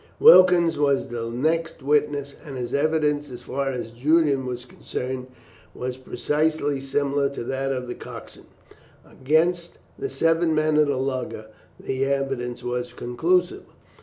[0.19, 5.27] Wilkens was the next witness, and his evidence, as far as Julian was concerned,
[5.75, 8.47] was precisely similar to that of the coxswain.
[9.07, 13.65] Against the seven men of the lugger the evidence was conclusive.